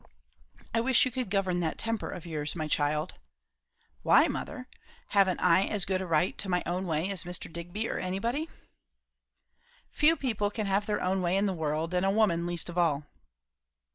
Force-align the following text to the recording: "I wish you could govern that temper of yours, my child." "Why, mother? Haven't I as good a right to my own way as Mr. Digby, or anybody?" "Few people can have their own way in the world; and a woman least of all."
"I 0.73 0.81
wish 0.81 1.05
you 1.05 1.11
could 1.11 1.29
govern 1.29 1.59
that 1.59 1.77
temper 1.77 2.09
of 2.09 2.25
yours, 2.25 2.55
my 2.55 2.67
child." 2.67 3.13
"Why, 4.01 4.27
mother? 4.27 4.67
Haven't 5.09 5.39
I 5.39 5.67
as 5.67 5.85
good 5.85 6.01
a 6.01 6.07
right 6.07 6.35
to 6.39 6.49
my 6.49 6.63
own 6.65 6.87
way 6.87 7.11
as 7.11 7.23
Mr. 7.23 7.53
Digby, 7.53 7.87
or 7.87 7.99
anybody?" 7.99 8.49
"Few 9.91 10.15
people 10.15 10.49
can 10.49 10.65
have 10.65 10.87
their 10.87 11.03
own 11.03 11.21
way 11.21 11.37
in 11.37 11.45
the 11.45 11.53
world; 11.53 11.93
and 11.93 12.03
a 12.03 12.09
woman 12.09 12.47
least 12.47 12.67
of 12.67 12.79
all." 12.79 13.05